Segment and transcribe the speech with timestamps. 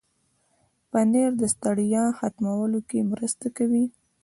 [0.91, 3.85] پنېر د ستړیا ختمولو کې مرسته کوي.